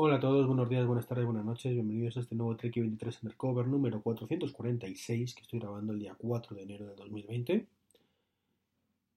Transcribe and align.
Hola 0.00 0.14
a 0.14 0.20
todos, 0.20 0.46
buenos 0.46 0.68
días, 0.68 0.86
buenas 0.86 1.08
tardes, 1.08 1.24
buenas 1.24 1.44
noches, 1.44 1.72
bienvenidos 1.72 2.16
a 2.16 2.20
este 2.20 2.36
nuevo 2.36 2.56
Trek 2.56 2.72
23 2.72 3.20
Undercover 3.24 3.66
número 3.66 4.00
446 4.00 5.34
que 5.34 5.42
estoy 5.42 5.58
grabando 5.58 5.92
el 5.92 5.98
día 5.98 6.14
4 6.16 6.54
de 6.54 6.62
enero 6.62 6.86
de 6.86 6.94
2020. 6.94 7.66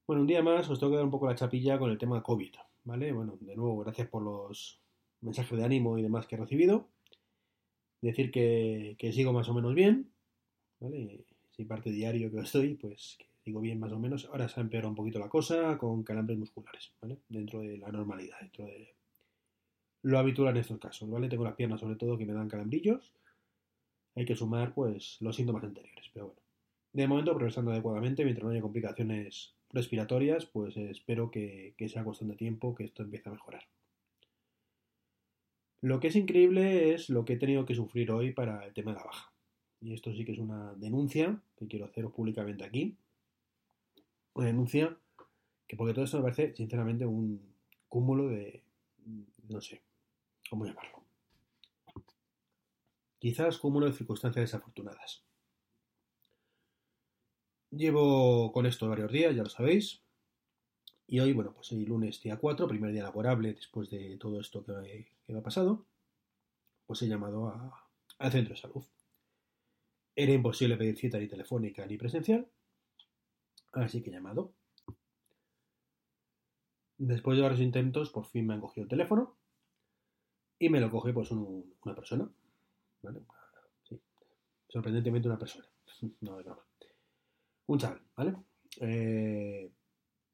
Bueno, 0.08 0.24
un 0.24 0.28
día 0.28 0.42
más 0.42 0.68
os 0.72 0.80
tengo 0.80 0.94
que 0.94 0.96
dar 0.96 1.06
un 1.06 1.12
poco 1.12 1.28
la 1.28 1.36
chapilla 1.36 1.78
con 1.78 1.92
el 1.92 2.00
tema 2.00 2.24
COVID, 2.24 2.56
¿vale? 2.86 3.12
Bueno, 3.12 3.38
de 3.40 3.56
nuevo, 3.56 3.78
gracias 3.78 4.08
por 4.08 4.24
los 4.24 4.82
mensajes 5.22 5.56
de 5.56 5.64
ánimo 5.64 6.00
y 6.00 6.02
demás 6.02 6.26
que 6.26 6.34
he 6.34 6.40
recibido. 6.40 6.88
Decir 8.02 8.32
que, 8.32 9.12
sigo 9.14 9.34
más 9.34 9.50
o 9.50 9.54
menos 9.54 9.76
bien, 9.76 10.10
¿vale? 10.80 11.26
Si 11.52 11.64
parte 11.64 11.92
diario 11.92 12.32
que 12.32 12.40
estoy, 12.40 12.74
pues 12.74 13.18
que 13.20 13.28
sigo 13.44 13.62
bien 13.62 13.80
más 13.80 13.92
o 13.92 14.00
menos. 14.00 14.26
Ahora 14.32 14.50
se 14.50 14.60
ha 14.60 14.64
empeorado 14.64 14.90
un 14.90 14.96
poquito 14.96 15.20
la 15.20 15.30
cosa 15.30 15.78
con 15.78 16.02
calambres 16.02 16.40
musculares, 16.40 16.92
¿vale? 17.00 17.20
Dentro 17.30 17.60
de 17.60 17.78
la 17.78 17.92
normalidad, 17.92 18.40
dentro 18.40 18.66
de 18.66 18.96
lo 20.04 20.20
habitual 20.20 20.56
en 20.56 20.62
estos 20.62 20.80
casos, 20.80 21.10
¿vale? 21.10 21.30
Tengo 21.30 21.44
las 21.44 21.56
piernas 21.56 21.80
sobre 21.80 21.96
todo 21.96 22.18
que 22.18 22.26
me 22.26 22.34
dan 22.34 22.50
calambrillos. 22.50 23.12
Hay 24.16 24.26
que 24.26 24.36
sumar, 24.36 24.74
pues, 24.74 25.18
los 25.22 25.36
síntomas 25.36 25.64
anteriores, 25.64 26.10
pero 26.14 26.28
bueno. 26.28 26.42
De 26.94 27.08
momento, 27.08 27.34
progresando 27.34 27.72
adecuadamente, 27.72 28.26
mientras 28.26 28.44
no 28.44 28.52
haya 28.52 28.62
complicaciones 28.62 29.56
respiratorias, 29.70 30.46
pues 30.46 30.76
espero 30.76 31.32
que, 31.32 31.74
sea 31.88 32.04
cuestión 32.04 32.30
de 32.30 32.36
tiempo 32.36 32.76
que 32.76 32.84
esto 32.84 33.04
empiece 33.04 33.30
a 33.30 33.32
mejorar. 33.32 33.64
Lo 35.80 36.00
que 36.00 36.10
es 36.10 36.16
increíble 36.16 36.94
es 36.94 37.10
lo 37.10 37.24
que 37.24 37.34
he 37.34 37.38
tenido 37.38 37.66
que 37.66 37.76
sufrir 37.76 38.12
hoy 38.12 38.32
para 38.34 38.66
el 38.66 38.74
tema 38.74 38.92
de 38.92 38.98
la 38.98 39.06
baja. 39.06 39.32
Y 39.80 39.94
esto 39.94 40.14
sí 40.14 40.26
que 40.26 40.34
es 40.34 40.40
una 40.40 40.74
denuncia 40.76 41.42
que 41.58 41.68
quiero 41.68 41.86
hacer 41.86 42.08
públicamente 42.10 42.64
aquí. 42.64 42.98
Una 44.34 44.48
denuncia 44.48 44.96
que 45.68 45.78
porque 45.78 45.94
todo 45.94 46.06
esto 46.06 46.18
me 46.18 46.24
parece 46.24 46.54
sinceramente 46.54 47.06
un 47.06 47.42
cúmulo 47.88 48.28
de, 48.28 48.62
no 49.48 49.62
sé, 49.62 49.82
¿cómo 50.52 50.66
llamarlo? 50.66 51.02
Quizás 53.20 53.58
cúmulo 53.58 53.86
de 53.86 53.94
circunstancias 53.94 54.44
desafortunadas. 54.44 55.24
Llevo 57.70 58.52
con 58.52 58.66
esto 58.66 58.90
varios 58.90 59.14
días, 59.14 59.34
ya 59.34 59.44
lo 59.44 59.50
sabéis. 59.50 60.04
Y 61.08 61.22
hoy, 61.22 61.32
bueno, 61.32 61.54
pues 61.54 61.72
el 61.72 61.86
lunes 61.86 62.22
día 62.22 62.36
4, 62.36 62.68
primer 62.68 62.92
día 62.92 63.04
laborable 63.04 63.54
después 63.54 63.90
de 63.90 64.18
todo 64.18 64.42
esto 64.42 64.66
que, 64.66 65.08
que 65.26 65.32
me 65.32 65.40
ha 65.40 65.44
pasado, 65.44 65.86
pues 66.86 67.02
he 67.02 67.08
llamado 67.08 67.48
a, 67.48 67.88
al 68.20 68.32
centro 68.34 68.54
de 68.54 68.60
salud. 68.60 68.84
Era 70.18 70.34
imposible 70.34 70.76
pedir 70.76 70.98
cita 70.98 71.18
ni 71.18 71.30
telefónica 71.30 71.86
ni 71.86 71.98
presencial, 71.98 72.46
así 73.72 74.02
que 74.02 74.10
he 74.10 74.14
llamado. 74.14 74.54
Después 76.98 77.38
de 77.38 77.44
varios 77.44 77.62
intentos, 77.62 78.10
por 78.10 78.26
fin 78.26 78.48
me 78.48 78.54
han 78.54 78.60
cogido 78.60 78.84
el 78.84 78.90
teléfono 78.90 79.38
y 80.62 80.70
me 80.70 80.80
lo 80.80 80.92
coge 80.92 81.12
pues 81.12 81.32
un, 81.32 81.74
una 81.84 81.96
persona. 81.96 82.30
¿vale? 83.02 83.22
Sí. 83.84 84.00
Sorprendentemente 84.70 85.28
una 85.28 85.40
persona. 85.40 85.66
No 86.22 86.38
de. 86.38 86.52
Un 87.68 87.80
chaval, 87.80 88.02
¿vale? 88.16 88.36
Eh, 88.80 89.72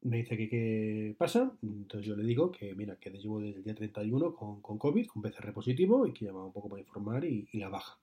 me 0.02 0.18
dice 0.18 0.38
que 0.38 0.50
qué 0.50 1.16
pasa. 1.18 1.52
Entonces 1.64 2.06
yo 2.06 2.16
le 2.16 2.24
digo 2.24 2.52
que, 2.52 2.76
mira, 2.76 2.98
que 2.98 3.10
llevo 3.10 3.40
desde 3.40 3.60
el 3.60 3.64
día 3.64 3.76
31 3.76 4.36
con, 4.36 4.62
con 4.62 4.78
COVID, 4.78 5.08
con 5.08 5.22
PCR 5.22 5.54
positivo 5.54 6.06
y 6.06 6.14
que 6.14 6.26
llamaba 6.26 6.46
un 6.46 6.54
poco 6.54 6.70
para 6.70 6.82
informar 6.82 7.24
y, 7.24 7.48
y 7.52 7.60
la 7.60 7.70
baja. 7.70 7.98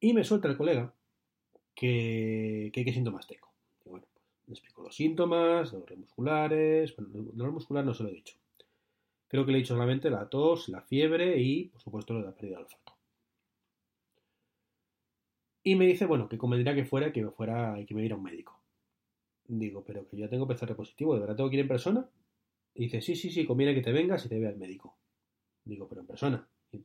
Y 0.00 0.14
me 0.14 0.24
suelta 0.24 0.48
el 0.48 0.56
colega 0.56 0.92
que, 1.74 2.70
que 2.72 2.84
qué 2.84 2.92
síntomas 2.92 3.26
tengo. 3.28 3.48
Y 3.84 3.88
bueno, 3.88 4.06
pues 4.14 4.48
le 4.48 4.52
explico 4.54 4.82
los 4.82 4.96
síntomas, 4.96 5.70
dolores 5.70 5.98
musculares. 5.98 6.96
Bueno, 6.96 7.30
dolor 7.34 7.52
muscular 7.52 7.84
no 7.84 7.94
se 7.94 8.02
lo 8.02 8.08
he 8.08 8.14
dicho. 8.14 8.41
Creo 9.32 9.46
que 9.46 9.52
le 9.52 9.58
he 9.58 9.62
dicho 9.62 9.72
solamente 9.72 10.10
la 10.10 10.28
tos, 10.28 10.68
la 10.68 10.82
fiebre 10.82 11.40
y, 11.40 11.64
por 11.68 11.80
supuesto, 11.80 12.12
lo 12.12 12.20
de 12.20 12.26
la 12.26 12.34
pérdida 12.34 12.56
del 12.56 12.66
olfato. 12.66 12.92
Y 15.62 15.74
me 15.74 15.86
dice, 15.86 16.04
bueno, 16.04 16.28
que 16.28 16.36
convendría 16.36 16.74
que 16.74 16.84
fuera, 16.84 17.10
que 17.14 17.26
fuera 17.30 17.80
y 17.80 17.86
que 17.86 17.94
me 17.94 18.02
viera 18.02 18.16
un 18.16 18.24
médico. 18.24 18.60
Digo, 19.48 19.82
pero 19.86 20.06
que 20.06 20.18
yo 20.18 20.26
ya 20.26 20.28
tengo 20.28 20.46
PCR 20.46 20.74
positivo, 20.74 21.14
¿de 21.14 21.20
verdad 21.20 21.36
tengo 21.36 21.48
que 21.48 21.56
ir 21.56 21.62
en 21.62 21.68
persona? 21.68 22.06
Y 22.74 22.82
dice, 22.82 23.00
sí, 23.00 23.16
sí, 23.16 23.30
sí, 23.30 23.46
conviene 23.46 23.74
que 23.74 23.80
te 23.80 23.90
vengas 23.90 24.22
y 24.26 24.28
te 24.28 24.38
vea 24.38 24.50
el 24.50 24.58
médico. 24.58 24.98
Digo, 25.64 25.88
pero 25.88 26.02
en 26.02 26.06
persona. 26.08 26.46
Y 26.70 26.82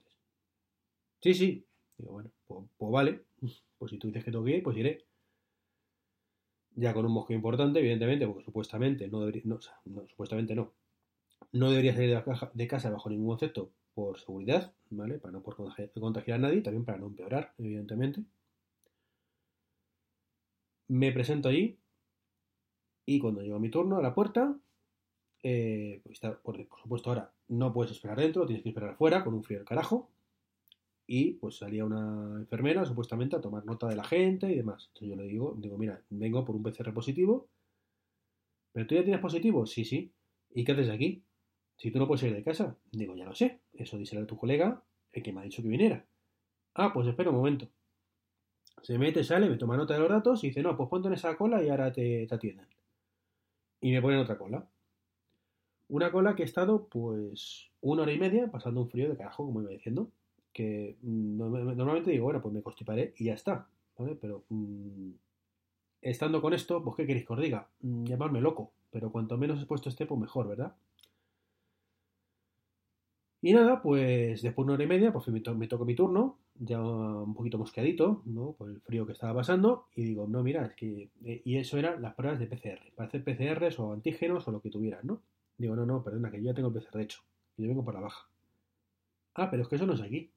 sí, 1.21 1.33
sí. 1.33 1.65
Digo, 1.97 2.13
bueno, 2.13 2.31
pues, 2.47 2.63
pues, 2.77 2.91
vale. 2.93 3.25
Pues 3.77 3.91
si 3.91 3.97
tú 3.97 4.07
dices 4.07 4.23
que 4.23 4.31
tengo 4.31 4.45
que 4.45 4.55
ir, 4.55 4.63
pues 4.63 4.77
iré. 4.77 5.03
Ya 6.75 6.93
con 6.93 7.05
un 7.05 7.11
mosqueo 7.11 7.35
importante, 7.35 7.79
evidentemente, 7.79 8.25
porque 8.25 8.45
supuestamente 8.45 9.09
no 9.09 9.19
debería, 9.19 9.41
no, 9.43 9.59
no, 9.83 10.07
supuestamente 10.07 10.55
no. 10.55 10.71
No 11.51 11.69
debería 11.69 11.93
salir 11.93 12.23
de, 12.53 12.67
casa 12.67 12.89
bajo 12.89 13.09
ningún 13.09 13.27
concepto 13.29 13.71
por 13.93 14.19
seguridad, 14.19 14.73
¿vale? 14.89 15.17
Para 15.17 15.31
no 15.31 15.41
por 15.41 15.55
contagiar, 15.55 15.91
contagiar 15.91 16.39
a 16.39 16.41
nadie, 16.41 16.61
también 16.61 16.85
para 16.85 16.97
no 16.97 17.07
empeorar, 17.07 17.53
evidentemente. 17.57 18.23
Me 20.87 21.11
presento 21.11 21.49
allí 21.49 21.77
y 23.05 23.19
cuando 23.19 23.41
llega 23.41 23.57
mi 23.57 23.69
turno 23.69 23.97
a 23.97 24.01
la 24.01 24.13
puerta, 24.13 24.57
eh, 25.43 26.01
pues 26.03 26.15
está, 26.15 26.37
por, 26.37 26.67
por, 26.67 26.79
supuesto 26.81 27.09
ahora 27.09 27.31
no 27.47 27.71
puedes 27.71 27.91
esperar 27.91 28.19
dentro, 28.19 28.45
tienes 28.45 28.63
que 28.63 28.69
esperar 28.69 28.91
afuera 28.91 29.23
con 29.23 29.33
un 29.33 29.43
frío 29.43 29.59
del 29.59 29.67
carajo. 29.67 30.09
Y 31.09 31.33
pues 31.35 31.57
salía 31.57 31.85
una 31.85 32.35
enfermera 32.37 32.85
supuestamente 32.85 33.37
a 33.37 33.41
tomar 33.41 33.65
nota 33.65 33.87
de 33.87 33.95
la 33.95 34.03
gente 34.03 34.51
y 34.51 34.55
demás. 34.55 34.89
Entonces 34.89 35.09
yo 35.09 35.15
le 35.15 35.23
digo, 35.23 35.55
digo, 35.57 35.77
mira, 35.77 36.01
vengo 36.09 36.43
por 36.43 36.55
un 36.55 36.63
PCR 36.63 36.93
positivo. 36.93 37.47
¿Pero 38.73 38.85
tú 38.85 38.95
ya 38.95 39.03
tienes 39.03 39.21
positivo? 39.21 39.65
Sí, 39.65 39.85
sí. 39.85 40.11
¿Y 40.53 40.65
qué 40.65 40.73
haces 40.73 40.89
aquí? 40.89 41.23
Si 41.77 41.91
tú 41.91 41.99
no 41.99 42.07
puedes 42.07 42.23
ir 42.23 42.33
de 42.33 42.43
casa. 42.43 42.75
Digo, 42.91 43.15
ya 43.15 43.25
lo 43.25 43.35
sé. 43.35 43.59
Eso 43.73 43.97
díselo 43.97 44.23
a 44.23 44.27
tu 44.27 44.37
colega, 44.37 44.81
el 45.11 45.23
que 45.23 45.31
me 45.31 45.41
ha 45.41 45.43
dicho 45.43 45.61
que 45.61 45.69
viniera. 45.69 46.05
Ah, 46.73 46.91
pues 46.93 47.07
espera 47.07 47.29
un 47.29 47.37
momento. 47.37 47.67
Se 48.81 48.97
mete, 48.97 49.23
sale, 49.23 49.49
me 49.49 49.57
toma 49.57 49.77
nota 49.77 49.93
de 49.93 49.99
los 49.99 50.09
datos 50.09 50.43
y 50.43 50.47
dice, 50.47 50.61
no, 50.61 50.77
pues 50.77 50.89
ponte 50.89 51.07
en 51.07 51.15
esa 51.15 51.35
cola 51.35 51.63
y 51.63 51.69
ahora 51.69 51.91
te, 51.91 52.27
atienden 52.29 52.67
y 53.81 53.91
me 53.91 54.01
ponen 54.01 54.19
otra 54.19 54.37
cola. 54.37 54.67
Una 55.89 56.11
cola 56.11 56.35
que 56.35 56.43
he 56.43 56.45
estado 56.45 56.87
pues 56.87 57.69
una 57.81 58.03
hora 58.03 58.11
y 58.11 58.19
media 58.19 58.51
pasando 58.51 58.81
un 58.81 58.89
frío 58.89 59.09
de 59.09 59.17
carajo, 59.17 59.45
como 59.45 59.61
iba 59.61 59.71
diciendo, 59.71 60.11
que 60.51 60.97
normalmente 61.01 62.11
digo, 62.11 62.25
bueno, 62.25 62.41
pues 62.41 62.53
me 62.53 62.61
constiparé 62.61 63.13
y 63.17 63.25
ya 63.25 63.33
está, 63.33 63.67
¿vale? 63.97 64.15
Pero 64.15 64.43
mmm, 64.49 65.11
estando 66.01 66.41
con 66.41 66.53
esto, 66.53 66.83
pues 66.83 66.95
¿qué 66.97 67.07
queréis 67.07 67.25
que 67.25 67.33
os 67.33 67.39
diga? 67.39 67.69
Mm, 67.81 68.05
llamarme 68.05 68.41
loco, 68.41 68.73
pero 68.91 69.11
cuanto 69.11 69.37
menos 69.37 69.59
expuesto 69.59 69.89
esté, 69.89 70.05
pues 70.05 70.19
mejor, 70.19 70.47
¿verdad? 70.47 70.75
Y 73.47 73.53
nada, 73.53 73.81
pues 73.81 74.41
después 74.41 74.55
de 74.57 74.61
una 74.63 74.73
hora 74.73 74.83
y 74.83 74.87
media, 74.87 75.13
pues 75.13 75.25
me, 75.29 75.39
to 75.39 75.55
me 75.55 75.69
toco 75.69 75.85
mi 75.85 75.95
turno, 75.95 76.37
ya 76.55 76.81
un 76.81 77.33
poquito 77.33 77.57
mosqueadito, 77.57 78.21
¿no? 78.25 78.51
Por 78.51 78.69
el 78.69 78.81
frío 78.81 79.05
que 79.05 79.13
estaba 79.13 79.35
pasando, 79.35 79.87
y 79.95 80.03
digo, 80.03 80.27
no, 80.27 80.43
mira, 80.43 80.65
es 80.65 80.73
que. 80.73 81.11
Eh, 81.23 81.43
y 81.45 81.55
eso 81.55 81.77
eran 81.77 82.01
las 82.01 82.13
pruebas 82.13 82.39
de 82.39 82.47
PCR, 82.47 82.91
para 82.93 83.07
hacer 83.07 83.23
PCRs 83.23 83.79
o 83.79 83.93
antígenos 83.93 84.45
o 84.49 84.51
lo 84.51 84.59
que 84.59 84.69
tuvieran, 84.69 85.07
¿no? 85.07 85.21
Digo, 85.57 85.77
no, 85.77 85.85
no, 85.85 86.03
perdona, 86.03 86.29
que 86.29 86.39
yo 86.39 86.47
ya 86.47 86.53
tengo 86.53 86.67
el 86.67 86.73
PCR 86.73 86.99
hecho, 86.99 87.21
y 87.55 87.61
yo 87.61 87.69
vengo 87.69 87.85
por 87.85 87.93
la 87.93 88.01
baja. 88.01 88.27
Ah, 89.35 89.49
pero 89.49 89.63
es 89.63 89.69
que 89.69 89.77
eso 89.77 89.85
no 89.85 89.93
es 89.93 90.01
aquí. 90.01 90.29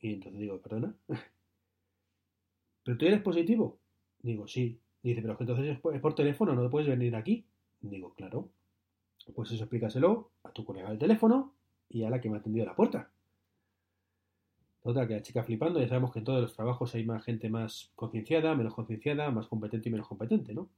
Y 0.00 0.14
entonces 0.14 0.40
digo, 0.40 0.58
perdona. 0.58 0.96
¿Pero 2.84 2.96
tú 2.96 3.04
eres 3.04 3.20
positivo? 3.20 3.80
Digo, 4.22 4.48
sí. 4.48 4.80
Dice, 5.02 5.20
pero 5.20 5.34
es 5.34 5.36
que 5.36 5.44
entonces 5.44 5.76
es 5.76 6.00
por, 6.00 6.14
teléfono, 6.14 6.54
no 6.54 6.70
puedes 6.70 6.88
venir 6.88 7.16
aquí. 7.16 7.44
Digo, 7.82 8.14
claro. 8.14 8.48
Pues 9.34 9.50
eso 9.50 9.64
explícaselo 9.64 10.30
a 10.42 10.52
tu 10.52 10.64
colega 10.64 10.88
del 10.88 10.98
teléfono 10.98 11.55
y 11.88 12.04
a 12.04 12.10
la 12.10 12.20
que 12.20 12.28
me 12.28 12.36
ha 12.36 12.40
atendido 12.40 12.66
la 12.66 12.74
puerta. 12.74 13.10
Total, 14.82 15.08
que 15.08 15.14
la 15.14 15.22
chica 15.22 15.42
flipando, 15.42 15.80
ya 15.80 15.88
sabemos 15.88 16.12
que 16.12 16.20
en 16.20 16.24
todos 16.24 16.40
los 16.40 16.54
trabajos 16.54 16.94
hay 16.94 17.04
más 17.04 17.24
gente 17.24 17.48
más 17.50 17.90
concienciada, 17.96 18.54
menos 18.54 18.72
concienciada, 18.72 19.30
más 19.32 19.48
competente 19.48 19.88
y 19.88 19.92
menos 19.92 20.06
competente, 20.06 20.54
¿no? 20.54 20.68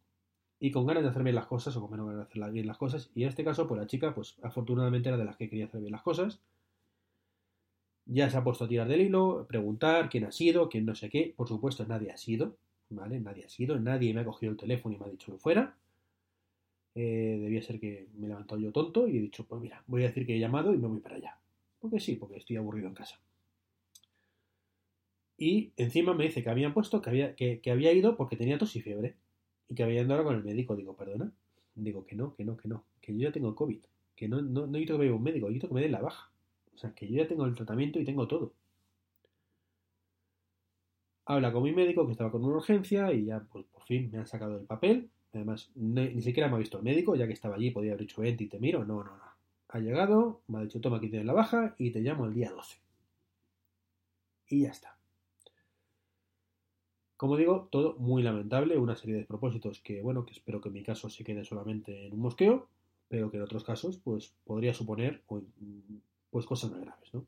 Y 0.60 0.70
con 0.70 0.86
ganas 0.86 1.02
de 1.02 1.10
hacer 1.10 1.22
bien 1.22 1.34
las 1.34 1.46
cosas 1.46 1.76
o 1.76 1.80
con 1.82 1.90
menos 1.90 2.06
ganas 2.06 2.26
de 2.26 2.30
hacer 2.30 2.52
bien 2.52 2.66
las 2.66 2.78
cosas. 2.78 3.10
Y 3.14 3.24
en 3.24 3.28
este 3.28 3.44
caso, 3.44 3.68
pues 3.68 3.78
la 3.78 3.86
chica, 3.86 4.14
pues 4.14 4.36
afortunadamente 4.42 5.10
era 5.10 5.18
de 5.18 5.26
las 5.26 5.36
que 5.36 5.50
quería 5.50 5.66
hacer 5.66 5.80
bien 5.80 5.92
las 5.92 6.02
cosas. 6.02 6.40
Ya 8.06 8.30
se 8.30 8.38
ha 8.38 8.44
puesto 8.44 8.64
a 8.64 8.68
tirar 8.68 8.88
del 8.88 9.02
hilo, 9.02 9.44
preguntar 9.46 10.08
quién 10.08 10.24
ha 10.24 10.32
sido, 10.32 10.70
quién 10.70 10.86
no 10.86 10.94
sé 10.94 11.10
qué. 11.10 11.34
Por 11.36 11.46
supuesto, 11.46 11.84
nadie 11.86 12.10
ha 12.10 12.16
sido, 12.16 12.56
¿vale? 12.88 13.20
Nadie 13.20 13.44
ha 13.44 13.50
sido, 13.50 13.78
nadie 13.78 14.14
me 14.14 14.22
ha 14.22 14.24
cogido 14.24 14.52
el 14.52 14.58
teléfono 14.58 14.94
y 14.94 14.98
me 14.98 15.04
ha 15.04 15.10
dicho 15.10 15.30
que 15.30 15.38
fuera. 15.38 15.76
Eh, 17.00 17.38
debía 17.40 17.62
ser 17.62 17.78
que 17.78 18.08
me 18.16 18.26
he 18.26 18.28
levantado 18.28 18.60
yo 18.60 18.72
tonto 18.72 19.06
y 19.06 19.16
he 19.16 19.20
dicho, 19.20 19.46
pues 19.46 19.62
mira, 19.62 19.84
voy 19.86 20.02
a 20.02 20.08
decir 20.08 20.26
que 20.26 20.34
he 20.34 20.40
llamado 20.40 20.74
y 20.74 20.78
me 20.78 20.88
voy 20.88 20.98
para 20.98 21.14
allá. 21.14 21.38
Porque 21.78 22.00
sí, 22.00 22.16
porque 22.16 22.38
estoy 22.38 22.56
aburrido 22.56 22.88
en 22.88 22.94
casa. 22.94 23.20
Y 25.36 25.70
encima 25.76 26.12
me 26.14 26.24
dice 26.24 26.42
que 26.42 26.50
habían 26.50 26.74
puesto 26.74 27.00
que 27.00 27.10
había, 27.10 27.36
que, 27.36 27.62
había 27.70 27.92
ido 27.92 28.16
porque 28.16 28.34
tenía 28.34 28.58
tos 28.58 28.74
y 28.74 28.80
fiebre. 28.80 29.14
Y 29.68 29.76
que 29.76 29.84
había 29.84 30.02
ido 30.02 30.12
ahora 30.12 30.24
con 30.24 30.34
el 30.34 30.42
médico. 30.42 30.74
Digo, 30.74 30.96
perdona. 30.96 31.32
Digo 31.76 32.04
que 32.04 32.16
no, 32.16 32.34
que 32.34 32.44
no, 32.44 32.56
que 32.56 32.66
no. 32.66 32.84
Que 33.00 33.16
yo 33.16 33.28
ya 33.28 33.32
tengo 33.32 33.54
COVID. 33.54 33.78
Que 34.16 34.26
no, 34.26 34.42
no, 34.42 34.62
no 34.62 34.66
necesito 34.66 34.98
que 34.98 35.04
me 35.04 35.12
un 35.12 35.22
médico, 35.22 35.46
necesito 35.46 35.68
que 35.68 35.74
me 35.74 35.82
den 35.82 35.92
la 35.92 36.00
baja. 36.00 36.32
O 36.74 36.78
sea, 36.78 36.92
que 36.96 37.06
yo 37.06 37.22
ya 37.22 37.28
tengo 37.28 37.44
el 37.44 37.54
tratamiento 37.54 38.00
y 38.00 38.04
tengo 38.04 38.26
todo. 38.26 38.54
Habla 41.26 41.52
con 41.52 41.62
mi 41.62 41.70
médico 41.70 42.06
que 42.06 42.12
estaba 42.12 42.32
con 42.32 42.44
una 42.44 42.56
urgencia 42.56 43.12
y 43.12 43.26
ya 43.26 43.38
pues, 43.52 43.66
por 43.66 43.84
fin 43.84 44.10
me 44.10 44.18
han 44.18 44.26
sacado 44.26 44.58
el 44.58 44.66
papel 44.66 45.10
Además, 45.32 45.70
ni, 45.74 46.22
siquiera 46.22 46.48
me 46.48 46.56
ha 46.56 46.58
visto 46.58 46.78
el 46.78 46.84
médico, 46.84 47.14
ya 47.14 47.26
que 47.26 47.32
estaba 47.32 47.56
allí, 47.56 47.70
podía 47.70 47.92
haber 47.92 48.02
dicho, 48.02 48.22
vente 48.22 48.44
y 48.44 48.48
te 48.48 48.58
miro. 48.58 48.84
No, 48.84 49.04
no, 49.04 49.16
no. 49.16 49.22
ha 49.68 49.78
llegado, 49.78 50.40
me 50.48 50.58
ha 50.58 50.62
dicho, 50.62 50.80
toma, 50.80 50.96
aquí 50.96 51.08
tienes 51.08 51.26
la 51.26 51.34
baja 51.34 51.74
y 51.78 51.90
te 51.90 52.00
llamo 52.00 52.26
el 52.26 52.34
día 52.34 52.50
12. 52.50 52.80
Y 54.48 54.62
ya 54.62 54.70
está. 54.70 54.96
Como 57.16 57.36
digo, 57.36 57.68
todo 57.70 57.96
muy 57.98 58.22
lamentable, 58.22 58.78
una 58.78 58.94
serie 58.94 59.16
de 59.16 59.24
propósitos 59.24 59.80
que, 59.80 60.00
bueno, 60.00 60.24
que 60.24 60.32
espero 60.32 60.60
que 60.60 60.68
en 60.68 60.74
mi 60.74 60.82
caso 60.82 61.10
se 61.10 61.24
quede 61.24 61.44
solamente 61.44 62.06
en 62.06 62.14
un 62.14 62.20
mosqueo, 62.20 62.68
pero 63.08 63.30
que 63.30 63.38
en 63.38 63.42
otros 63.42 63.64
casos, 63.64 63.98
pues, 63.98 64.34
podría 64.44 64.72
suponer, 64.72 65.22
pues, 65.26 66.46
cosas 66.46 66.70
más 66.70 66.80
graves, 66.80 67.12
¿no? 67.12 67.26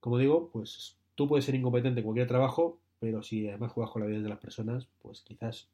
Como 0.00 0.18
digo, 0.18 0.48
pues, 0.50 0.96
tú 1.14 1.28
puedes 1.28 1.44
ser 1.44 1.54
incompetente 1.54 2.00
en 2.00 2.04
cualquier 2.04 2.28
trabajo, 2.28 2.78
pero 3.00 3.22
si 3.22 3.48
además 3.48 3.72
juegas 3.72 3.92
con 3.92 4.02
la 4.02 4.08
vida 4.08 4.20
de 4.20 4.28
las 4.28 4.38
personas, 4.38 4.88
pues 5.00 5.22
quizás 5.22 5.68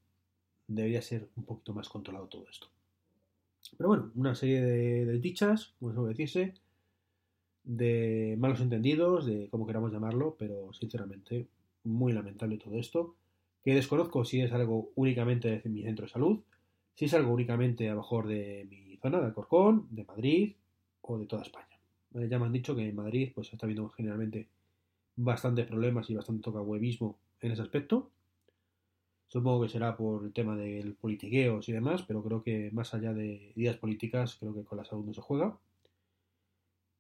debería 0.67 1.03
ser 1.03 1.29
un 1.37 1.45
poquito 1.45 1.75
más 1.75 1.89
controlado 1.89 2.27
todo 2.27 2.47
esto. 2.49 2.69
Pero 3.77 3.89
bueno, 3.89 4.13
una 4.15 4.35
serie 4.35 4.61
de, 4.61 5.19
dichas, 5.19 5.75
como 5.79 5.95
suele 5.95 6.11
decirse, 6.11 6.55
de 7.65 8.37
malos 8.39 8.61
entendidos, 8.61 9.27
de 9.27 9.49
como 9.51 9.67
queramos 9.67 9.93
llamarlo, 9.93 10.37
pero 10.39 10.73
sinceramente 10.73 11.49
muy 11.85 12.13
lamentable 12.13 12.59
todo 12.59 12.79
esto, 12.79 13.17
que 13.63 13.75
desconozco 13.75 14.25
si 14.25 14.41
es 14.41 14.53
algo 14.53 14.93
únicamente 14.95 15.61
de 15.61 15.71
mi 15.71 15.83
centro 15.83 16.05
de 16.05 16.13
salud, 16.13 16.41
si 16.95 17.07
es 17.07 17.15
algo 17.15 17.33
únicamente 17.33 17.89
a 17.89 17.95
lo 17.95 18.01
mejor 18.01 18.29
de 18.29 18.67
mi 18.69 18.97
zona, 18.99 19.21
de 19.21 19.27
Alcorcón, 19.27 19.89
de 19.91 20.05
Madrid 20.05 20.55
o 21.01 21.19
de 21.19 21.27
toda 21.27 21.43
España. 21.43 21.67
Ya 22.13 22.39
me 22.39 22.47
han 22.47 22.53
dicho 22.53 22.77
que 22.77 22.89
en 22.89 22.95
Madrid 22.95 23.33
pues 23.35 23.53
está 23.53 23.67
habiendo 23.67 23.89
generalmente 23.91 24.49
bastantes 25.17 25.67
problemas 25.67 26.09
y 26.11 26.15
bastante 26.15 26.43
toca 26.43 26.61
huevismo 26.61 27.19
en 27.41 27.53
ese 27.53 27.63
aspecto. 27.63 28.11
Supongo 29.35 29.63
que 29.63 29.69
será 29.69 29.97
por 29.97 30.25
el 30.25 30.33
tema 30.33 30.55
del 30.57 30.95
politiqueos 30.95 31.69
y 31.69 31.73
demás, 31.73 32.05
pero 32.07 32.23
creo 32.23 32.45
que 32.45 32.71
más 32.71 32.95
allá 32.95 33.13
de 33.13 33.51
ideas 33.57 33.77
políticas, 33.77 34.37
creo 34.39 34.55
que 34.55 34.63
con 34.63 34.79
la 34.79 34.85
salud 34.85 35.05
no 35.07 35.13
se 35.13 35.23
juega. 35.23 35.59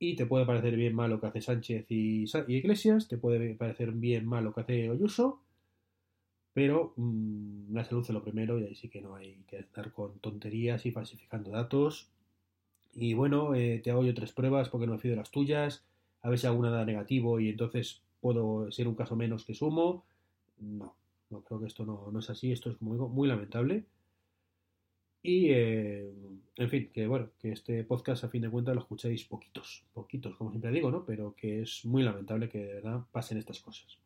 Y 0.01 0.17
te 0.17 0.27
puede 0.27 0.45
parecer 0.45 0.75
bien 0.75 0.97
mal 0.97 1.11
lo 1.11 1.21
que 1.21 1.29
hace 1.29 1.41
Sánchez 1.41 1.87
y, 1.91 2.25
Iglesias, 2.49 3.07
te 3.07 3.19
puede 3.19 3.55
parecer 3.55 3.93
bien 3.93 4.27
mal 4.27 4.43
lo 4.43 4.53
que 4.53 4.63
hace 4.63 4.91
Oyuso, 4.91 5.43
pero 6.53 6.93
la 7.71 7.85
salud 7.85 8.03
es 8.03 8.11
lo 8.11 8.25
primero 8.25 8.59
y 8.59 8.65
ahí 8.65 8.75
sí 8.75 8.89
que 8.89 9.01
no 9.01 9.15
hay 9.15 9.45
que 9.47 9.59
estar 9.59 9.93
con 9.93 10.19
tonterías 10.19 10.87
y 10.87 10.91
falsificando 10.91 11.53
datos. 11.53 12.11
Y 12.95 13.15
bueno, 13.15 13.55
eh, 13.55 13.79
te 13.79 13.93
hago 13.93 14.03
yo 14.03 14.13
tres 14.13 14.33
pruebas 14.33 14.71
porque 14.71 14.89
no 14.89 14.95
me 14.95 14.99
fío 14.99 15.13
de 15.13 15.19
las 15.19 15.31
tuyas, 15.31 15.85
a 16.21 16.31
ver 16.31 16.41
si 16.41 16.49
alguna 16.49 16.71
da 16.71 16.85
negativo 16.85 17.39
y 17.39 17.51
entonces 17.51 18.03
puedo 18.21 18.73
ser 18.73 18.89
un 18.89 18.97
caso 18.97 19.15
menos 19.15 19.45
que 19.45 19.55
sumo. 19.55 20.05
No, 20.59 20.97
no 21.31 21.43
creo 21.43 21.61
que 21.61 21.67
esto 21.67 21.85
no, 21.85 22.19
es 22.19 22.31
así, 22.31 22.53
esto 22.53 22.71
es 22.71 22.77
como 22.77 22.93
digo, 22.93 23.09
muy 23.09 23.29
lamentable. 23.29 23.85
Y, 25.23 25.51
eh, 25.51 26.13
en 26.57 26.69
fin, 26.69 26.91
que 26.93 27.07
bueno, 27.07 27.31
que 27.39 27.53
este 27.53 27.83
podcast 27.85 28.25
a 28.25 28.29
fin 28.29 28.43
de 28.43 28.51
cuentas 28.51 28.75
lo 28.75 28.83
escucháis 28.83 29.25
poquitos, 29.25 29.85
poquitos, 29.95 30.37
como 30.37 30.51
siempre 30.51 30.71
digo, 30.71 30.91
¿no? 30.91 31.05
Pero 31.07 31.35
que 31.35 31.63
es 31.63 31.85
muy 31.87 32.03
lamentable 32.03 32.49
que 32.49 32.59
de 32.59 32.75
verdad 32.75 33.05
pasen 33.11 33.39
estas 33.39 33.61
cosas. 33.61 33.99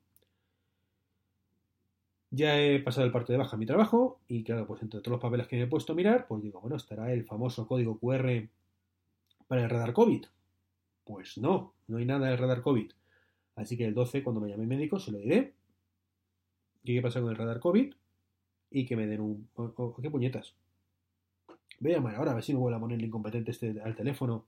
Ya 2.31 2.61
he 2.61 2.79
pasado 2.81 3.07
el 3.07 3.13
parte 3.13 3.33
de 3.33 3.39
baja 3.39 3.57
a 3.57 3.59
mi 3.59 3.67
trabajo 3.67 4.21
y 4.29 4.45
claro, 4.45 4.67
pues 4.67 4.83
entre 4.83 5.01
todos 5.01 5.13
los 5.13 5.21
papeles 5.21 5.49
que 5.49 5.57
me 5.57 5.63
he 5.63 5.67
puesto 5.67 5.93
a 5.93 5.97
mirar, 5.97 6.27
pues 6.29 6.43
digo, 6.43 6.61
bueno, 6.61 6.77
estará 6.77 7.13
el 7.13 7.25
famoso 7.25 7.67
código 7.67 7.99
QR 7.99 8.49
para 9.49 9.65
el 9.65 9.71
radar 9.71 9.93
COVID. 9.93 10.27
Pues 11.05 11.39
no, 11.39 11.75
no 11.89 11.97
hay 11.97 12.05
nada 12.05 12.29
del 12.29 12.39
radar 12.39 12.61
COVID. 12.63 12.93
Así 13.57 13.77
que 13.77 13.87
el 13.87 13.95
12, 13.95 14.23
cuando 14.23 14.41
me 14.41 14.49
llame 14.49 14.67
médico, 14.67 15.01
se 15.01 15.11
lo 15.11 15.19
diré 15.19 15.58
qué 16.85 17.03
pasa 17.03 17.21
con 17.21 17.31
el 17.31 17.37
radar 17.37 17.61
COVID 17.61 17.95
y 18.71 18.87
que 18.87 18.97
me 18.97 19.07
den 19.07 19.21
un... 19.21 19.49
¿Qué 20.03 20.11
puñetas? 20.11 20.55
Voy 21.81 21.93
a 21.93 21.97
llamar 21.97 22.17
ahora 22.17 22.33
a 22.33 22.35
ver 22.35 22.45
si 22.45 22.53
me 22.53 22.59
vuelvo 22.59 22.77
a 22.77 22.81
poner 22.81 23.01
incompetente 23.01 23.51
este 23.53 23.81
al 23.81 23.95
teléfono 23.95 24.45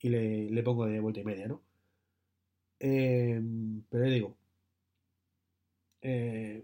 y 0.00 0.08
le, 0.10 0.62
pongo 0.62 0.86
de 0.86 1.00
vuelta 1.00 1.20
y 1.20 1.24
media, 1.24 1.48
¿no? 1.48 1.62
Em, 2.78 3.82
pero 3.88 4.04
le 4.04 4.10
digo, 4.10 4.36
eh, 6.02 6.62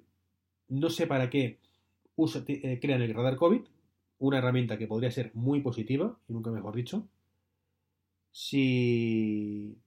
no 0.69 0.90
sé 0.90 1.06
para 1.06 1.31
qué 1.31 1.58
eh, 2.48 2.78
crean 2.81 3.00
el 3.00 3.14
radar 3.14 3.36
COVID, 3.36 3.62
una 4.19 4.38
herramienta 4.38 4.76
que 4.76 4.86
podría 4.86 5.10
ser 5.10 5.31
muy 5.34 5.60
positiva, 5.62 6.19
y 6.28 6.34
nunca 6.34 6.50
mejor 6.50 6.76
dicho, 6.76 7.08
si, 8.31 9.78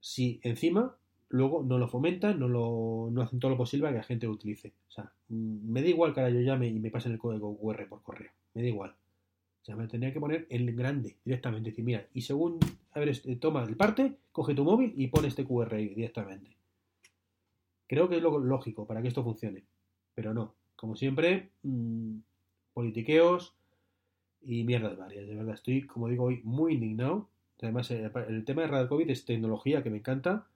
si 0.00 0.40
encima 0.42 0.96
luego 1.30 1.62
no 1.62 1.78
lo 1.78 1.88
fomentan, 1.88 2.38
no, 2.38 2.48
lo, 2.48 3.08
no 3.10 3.22
hacen 3.22 3.38
todo 3.38 3.50
lo 3.50 3.56
posible 3.56 3.84
para 3.84 3.92
que 3.92 3.98
la 3.98 4.04
gente 4.04 4.26
lo 4.26 4.32
utilice. 4.32 4.72
O 4.88 4.90
sea, 4.90 5.12
mm, 5.28 5.70
me 5.70 5.82
da 5.82 5.88
igual 5.88 6.14
que 6.14 6.20
ahora 6.20 6.32
yo 6.32 6.40
llame 6.40 6.68
y 6.68 6.78
me 6.78 6.90
pasen 6.90 7.12
el 7.12 7.18
código 7.18 7.56
QR 7.58 7.86
por 7.88 8.02
correo. 8.02 8.30
Me 8.54 8.62
da 8.62 8.68
igual. 8.68 8.90
O 8.90 9.64
sea, 9.64 9.76
me 9.76 9.86
tendría 9.86 10.12
que 10.12 10.20
poner 10.20 10.46
en 10.48 10.74
grande 10.74 11.16
directamente. 11.24 11.70
Decir, 11.70 11.84
mira, 11.84 12.06
y 12.14 12.22
según, 12.22 12.58
a 12.92 13.00
ver, 13.00 13.10
este, 13.10 13.36
toma 13.36 13.64
el 13.64 13.76
parte, 13.76 14.16
coge 14.32 14.54
tu 14.54 14.64
móvil 14.64 14.94
y 14.96 15.08
pone 15.08 15.28
este 15.28 15.44
QR 15.44 15.76
directamente. 15.76 16.56
Creo 17.86 18.08
que 18.08 18.16
es 18.16 18.22
lo 18.22 18.38
lógico 18.38 18.86
para 18.86 19.02
que 19.02 19.08
esto 19.08 19.22
funcione. 19.22 19.64
Pero 20.14 20.32
no. 20.32 20.54
Como 20.76 20.96
siempre, 20.96 21.50
mmm, 21.62 22.18
politiqueos 22.72 23.54
y 24.40 24.64
mierdas 24.64 24.96
varias. 24.96 25.26
De 25.26 25.34
verdad, 25.34 25.54
estoy, 25.54 25.82
como 25.86 26.08
digo 26.08 26.24
hoy, 26.24 26.40
muy 26.44 26.74
indignado. 26.74 27.28
Además, 27.60 27.90
el, 27.90 28.10
el 28.28 28.44
tema 28.44 28.62
de 28.62 28.68
Radio 28.68 28.88
COVID 28.88 29.10
es 29.10 29.24
tecnología 29.24 29.82
que 29.82 29.90
me 29.90 29.98
encanta 29.98 30.46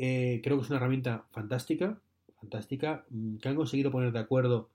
eh, 0.00 0.40
creo 0.44 0.56
que 0.56 0.62
es 0.62 0.70
una 0.70 0.78
herramienta 0.78 1.26
fantástica, 1.32 2.00
fantástica, 2.40 3.04
mm, 3.10 3.38
que 3.38 3.48
han 3.48 3.56
conseguido 3.56 3.90
poner 3.90 4.12
de 4.12 4.20
acuerdo 4.20 4.70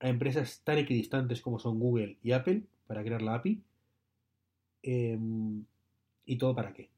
a 0.00 0.08
empresas 0.08 0.62
tan 0.64 0.78
equidistantes 0.78 1.42
como 1.42 1.58
son 1.58 1.78
Google 1.78 2.16
y 2.22 2.32
Apple 2.32 2.62
para 2.86 3.02
crear 3.04 3.20
la 3.20 3.34
API. 3.34 3.60
Em, 4.82 5.64
¿Y 6.24 6.38
todo 6.38 6.54
para 6.54 6.72
qué? 6.72 6.88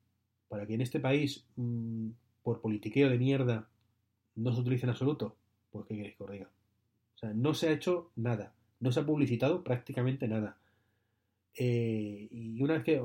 Para 0.49 0.67
que 0.67 0.75
en 0.75 0.83
este 0.83 1.01
país, 1.01 1.45
mm, 1.57 2.11
por 2.45 2.61
politiqueo 2.61 3.11
de 3.11 3.19
mierda, 3.19 3.69
no 4.37 4.55
se 4.55 4.61
utilice 4.61 4.87
en 4.87 4.91
absoluto. 4.91 5.37
Pues 5.73 5.85
qué 5.87 5.97
queréis 5.97 6.17
que 6.17 6.25
os 6.25 6.31
diga. 6.31 6.51
O 7.17 7.19
sea, 7.19 7.35
no 7.35 7.55
se 7.55 7.69
ha 7.69 7.73
hecho 7.73 8.13
nada. 8.17 8.55
No 8.81 8.93
se 8.93 9.01
ha 9.01 9.07
publicitado 9.07 9.65
prácticamente 9.65 10.29
nada. 10.29 10.59
Eh, 11.55 12.29
y 12.31 12.63
una 12.63 12.75
vez 12.75 12.85
que. 12.85 13.03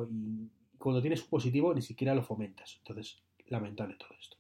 cuando 0.78 1.02
tienes 1.02 1.24
un 1.24 1.30
positivo, 1.30 1.74
ni 1.74 1.82
siquiera 1.82 2.14
lo 2.16 2.24
fomentas. 2.24 2.78
Entonces, 2.80 3.24
lamentable 3.48 3.96
todo 3.96 4.10
esto. 4.20 4.38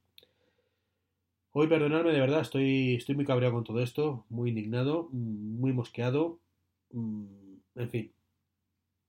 Hoy, 1.56 1.68
perdonadme, 1.68 2.12
de 2.12 2.20
verdad, 2.20 2.42
estoy, 2.42 2.96
estoy 2.96 3.14
muy 3.16 3.26
cabreado 3.26 3.54
con 3.54 3.64
todo 3.64 3.80
esto, 3.80 4.26
muy 4.30 4.50
indignado, 4.50 5.10
mm, 5.12 5.60
muy 5.60 5.72
mosqueado. 5.72 6.40
Mm, 6.92 7.58
en 7.76 7.90
fin, 7.90 8.12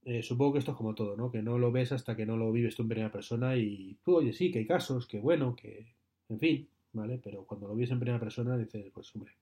eh, 0.05 0.23
supongo 0.23 0.53
que 0.53 0.59
esto 0.59 0.73
es 0.73 0.77
como 0.77 0.95
todo, 0.95 1.17
¿no? 1.17 1.31
Que 1.31 1.43
no 1.43 1.59
lo 1.59 1.73
ves 1.73 1.93
hasta 1.93 2.17
que 2.17 2.27
no 2.27 2.37
lo 2.37 2.53
vives 2.53 2.77
tú 2.77 2.83
en 2.83 2.89
primera 2.89 3.11
persona 3.11 3.57
y 3.57 3.97
tú, 4.05 4.17
oye, 4.17 4.33
sí, 4.35 4.53
que 4.53 4.59
hay 4.61 4.67
casos, 4.67 5.07
que 5.07 5.21
bueno, 5.21 5.57
que. 5.57 5.95
En 6.29 6.39
fin, 6.39 6.69
¿vale? 6.93 7.19
Pero 7.23 7.47
cuando 7.47 7.69
lo 7.69 7.75
vives 7.75 7.91
en 7.93 8.01
primera 8.01 8.21
persona 8.21 8.59
dices, 8.59 8.91
pues 8.93 9.15
hombre. 9.15 9.33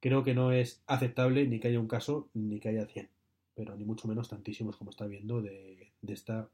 Creo 0.00 0.24
que 0.24 0.34
no 0.34 0.52
es 0.52 0.82
aceptable 0.86 1.46
ni 1.46 1.60
que 1.60 1.68
haya 1.68 1.80
un 1.80 1.88
caso 1.88 2.28
ni 2.34 2.60
que 2.60 2.70
haya 2.70 2.86
100, 2.86 3.08
pero 3.54 3.76
ni 3.76 3.84
mucho 3.84 4.08
menos 4.08 4.28
tantísimos 4.28 4.76
como 4.76 4.90
está 4.90 5.06
viendo 5.06 5.42
de, 5.42 5.92
esta 6.08 6.48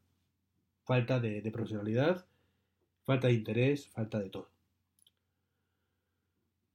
falta 0.84 1.20
de 1.20 1.50
profesionalidad, 1.52 2.26
falta 3.04 3.28
de 3.28 3.34
interés, 3.34 3.88
falta 3.88 4.18
de 4.18 4.30
todo. 4.30 4.57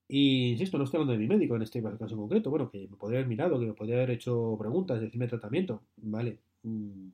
Y 0.07 0.51
insisto, 0.51 0.77
no 0.77 0.83
estoy 0.83 0.99
hablando 0.99 1.13
de 1.13 1.19
mi 1.19 1.27
médico 1.27 1.55
en 1.55 1.61
este 1.63 1.81
caso 1.81 2.17
concreto. 2.17 2.49
Bueno, 2.49 2.69
que 2.69 2.87
me 2.87 2.97
podría 2.97 3.19
haber 3.19 3.29
mirado, 3.29 3.59
que 3.59 3.65
me 3.65 3.73
podría 3.73 3.95
haber 3.95 4.11
hecho 4.11 4.55
preguntas, 4.59 5.01
decirme 5.01 5.27
tratamiento. 5.27 5.81
Vale. 5.97 6.39
Mm, 6.63 7.09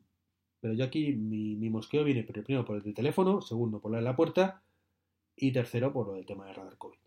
pero 0.59 0.73
yo 0.73 0.85
aquí 0.85 1.13
mi, 1.13 1.69
mosqueo 1.69 2.03
viene 2.03 2.23
primero 2.23 2.65
por 2.65 2.85
el 2.85 2.93
teléfono, 2.93 3.41
segundo 3.41 3.79
por 3.79 3.91
la 3.91 3.97
de 3.97 4.03
la 4.03 4.15
puerta 4.15 4.61
y 5.35 5.51
tercero 5.51 5.93
por 5.93 6.07
lo 6.07 6.13
del 6.13 6.25
tema 6.25 6.45
del 6.45 6.55
radar 6.55 6.77
COVID. 6.77 6.97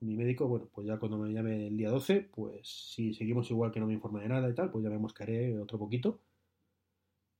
Mi 0.00 0.16
médico, 0.16 0.46
bueno, 0.46 0.68
pues 0.72 0.86
ya 0.86 0.98
cuando 0.98 1.18
me 1.18 1.32
llame 1.32 1.68
el 1.68 1.76
día 1.76 1.90
12, 1.90 2.28
pues 2.32 2.68
si 2.94 3.14
seguimos 3.14 3.50
igual 3.50 3.72
que 3.72 3.80
no 3.80 3.86
me 3.86 3.94
informa 3.94 4.20
de 4.20 4.28
nada 4.28 4.48
y 4.48 4.54
tal, 4.54 4.70
pues 4.70 4.84
ya 4.84 4.90
me 4.90 4.98
moscaré 4.98 5.58
otro 5.58 5.78
poquito. 5.78 6.20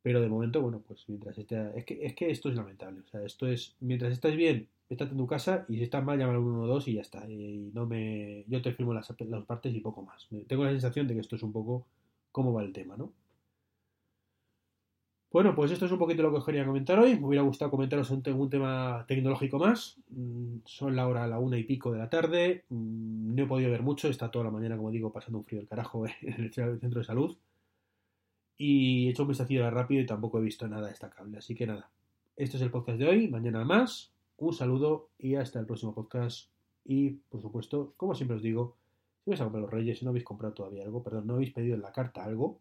Pero 0.07 0.21
de 0.21 0.29
momento, 0.29 0.63
bueno, 0.63 0.81
pues 0.87 1.03
mientras 1.09 1.37
esté... 1.37 1.57
Es 1.75 1.85
que, 1.85 1.99
es 2.07 2.15
que 2.15 2.31
esto 2.31 2.49
es 2.49 2.55
lamentable. 2.55 3.01
O 3.01 3.09
sea, 3.09 3.25
esto 3.25 3.49
es... 3.49 3.75
Mientras 3.81 4.13
estás 4.13 4.37
bien 4.37 4.69
estate 4.89 5.11
en 5.11 5.17
tu 5.17 5.27
casa 5.27 5.65
y 5.69 5.79
si 5.79 5.83
estás 5.83 6.05
mal, 6.05 6.17
llama 6.17 6.35
al 6.35 6.43
112 6.43 6.91
y 6.93 6.95
ya 6.95 7.01
está. 7.01 7.29
Y 7.29 7.73
no 7.75 7.87
me, 7.87 8.45
yo 8.47 8.63
te 8.63 8.73
firmo 8.73 8.95
las, 8.95 9.13
las 9.19 9.45
partes 9.47 9.75
y 9.75 9.81
poco 9.81 10.03
más. 10.03 10.29
Tengo 10.47 10.63
la 10.63 10.71
sensación 10.71 11.09
de 11.09 11.15
que 11.15 11.21
esto 11.23 11.35
es 11.35 11.43
un 11.43 11.53
poco 11.53 11.89
cómo 12.31 12.53
va 12.53 12.63
el 12.63 12.73
tema, 12.73 12.97
¿no? 12.97 13.13
Bueno, 15.33 15.57
pues 15.57 15.73
esto 15.73 15.87
es 15.87 15.91
un 15.91 15.99
poquito 15.99 16.23
lo 16.23 16.31
que 16.31 16.39
os 16.39 16.47
quería 16.47 16.65
comentar 16.65 17.01
hoy. 17.01 17.19
Me 17.19 17.27
hubiera 17.27 17.43
gustado 17.43 17.73
comentaros 17.73 18.09
un, 18.13 18.23
un 18.29 18.49
tema 18.49 19.05
tecnológico 19.09 19.59
más. 19.59 19.97
Mm, 20.11 20.59
son 20.67 20.95
la 20.95 21.09
hora, 21.09 21.27
la 21.27 21.41
una 21.41 21.59
y 21.59 21.65
pico 21.65 21.91
de 21.91 21.99
la 21.99 22.09
tarde. 22.09 22.63
Mm, 22.69 23.35
no 23.35 23.43
he 23.43 23.47
podido 23.47 23.73
ver 23.73 23.83
mucho. 23.83 24.07
Está 24.07 24.31
toda 24.31 24.45
la 24.45 24.53
mañana, 24.53 24.77
como 24.77 24.93
digo, 24.93 25.13
pasando 25.13 25.39
un 25.39 25.45
frío 25.45 25.59
del 25.59 25.69
carajo 25.69 26.07
en 26.23 26.45
el 26.45 26.53
centro 26.53 27.01
de 27.01 27.05
salud. 27.05 27.37
Y 28.57 29.07
he 29.07 29.11
hecho 29.11 29.23
un 29.23 29.29
vistacillo 29.29 29.71
rápido 29.71 30.01
y 30.01 30.07
tampoco 30.07 30.39
he 30.39 30.43
visto 30.43 30.67
nada 30.67 30.89
destacable. 30.89 31.39
Así 31.39 31.55
que 31.55 31.67
nada, 31.67 31.91
este 32.37 32.57
es 32.57 32.63
el 32.63 32.71
podcast 32.71 32.99
de 32.99 33.09
hoy. 33.09 33.29
Mañana 33.29 33.65
más. 33.65 34.13
Un 34.39 34.53
saludo 34.53 35.09
y 35.19 35.35
hasta 35.37 35.59
el 35.59 35.67
próximo 35.67 35.95
podcast. 35.95 36.51
Y 36.85 37.11
por 37.11 37.41
supuesto, 37.43 37.95
como 37.97 38.15
siempre 38.15 38.37
os 38.37 38.43
digo, 38.43 38.77
si 39.25 39.31
vais 39.31 39.41
a 39.41 39.45
comprar 39.45 39.63
los 39.63 39.71
Reyes, 39.71 39.99
si 39.99 40.05
no 40.05 40.11
habéis 40.11 40.25
comprado 40.25 40.55
todavía 40.55 40.85
algo, 40.85 41.03
perdón, 41.03 41.27
no 41.27 41.35
habéis 41.35 41.53
pedido 41.53 41.75
en 41.75 41.83
la 41.83 41.93
carta 41.93 42.25
algo, 42.25 42.61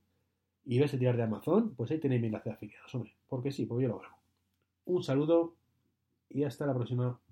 y 0.66 0.80
ves 0.80 0.94
a 0.94 0.98
tirar 0.98 1.16
de 1.16 1.24
Amazon, 1.24 1.76
pues 1.76 1.92
ahí 1.92 2.00
tenéis 2.00 2.22
mi 2.22 2.28
enlace 2.28 2.50
de 2.50 2.56
afiliados, 2.56 2.94
hombre. 2.96 3.14
Porque 3.28 3.52
sí, 3.52 3.66
pues 3.66 3.84
yo 3.84 3.90
lo 3.90 4.04
hago. 4.04 4.16
Un 4.86 5.04
saludo 5.04 5.54
y 6.30 6.44
hasta 6.44 6.66
la 6.66 6.74
próxima. 6.74 7.20